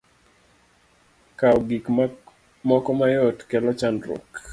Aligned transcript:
Kawo 1.39 1.57
gik 1.69 1.85
moko 2.67 2.91
mayot, 2.99 3.37
kelo 3.49 3.71
chandruok. 3.79 4.27